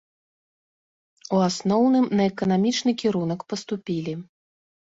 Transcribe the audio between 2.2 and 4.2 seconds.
эканамічны кірунак паступілі.